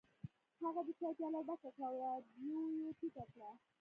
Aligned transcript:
هغه 0.63 0.81
د 0.87 0.89
چای 0.99 1.13
پیاله 1.17 1.39
ډکه 1.47 1.69
کړه 1.75 1.85
او 1.89 1.95
رادیو 2.03 2.59
یې 2.79 2.89
ټیټه 2.99 3.23
کړه 3.31 3.49